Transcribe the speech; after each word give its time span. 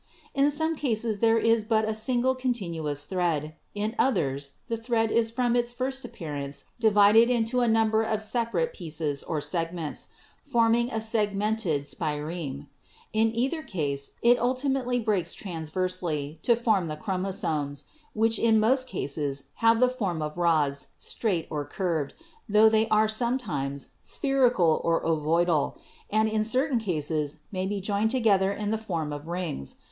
"In 0.33 0.49
some 0.49 0.75
cases 0.75 1.19
there 1.19 1.37
is 1.37 1.63
but 1.63 1.87
a 1.87 1.93
single 1.93 2.33
continuous 2.33 3.05
thread, 3.05 3.53
in 3.75 3.93
others 3.99 4.53
the 4.67 4.75
thread 4.75 5.11
is 5.11 5.29
from 5.29 5.55
its 5.55 5.71
first 5.71 6.03
appearance 6.03 6.65
divided 6.79 7.29
into 7.29 7.61
a 7.61 7.67
number 7.67 8.01
of 8.01 8.23
separate 8.23 8.73
pieces 8.73 9.21
or 9.21 9.41
segments, 9.41 10.07
forming 10.41 10.89
a 10.89 10.99
segmented 10.99 11.83
spireme. 11.83 12.65
In 13.13 13.31
either 13.35 13.61
case 13.61 14.13
it 14.23 14.39
ultimately 14.39 14.99
breaks 14.99 15.35
transversely 15.35 16.39
to 16.41 16.55
form 16.55 16.87
the 16.87 16.97
chromosomes, 16.97 17.83
which 18.15 18.39
in 18.39 18.59
most 18.59 18.87
cases 18.87 19.43
have 19.57 19.79
the 19.79 19.87
form 19.87 20.23
of 20.23 20.35
rods, 20.35 20.87
straight 20.97 21.45
or 21.51 21.63
curved, 21.63 22.15
tho 22.49 22.67
they 22.69 22.87
are 22.87 23.07
sometimes 23.07 23.89
spherical 24.01 24.81
or 24.83 25.05
ovoidal 25.05 25.75
and 26.09 26.27
in 26.27 26.43
certain 26.43 26.79
cases 26.79 27.35
may 27.51 27.67
be 27.67 27.79
joined 27.79 28.09
together 28.09 28.51
in 28.51 28.71
the 28.71 28.79
form 28.81 29.13
of 29.13 29.27
rings. 29.27 29.75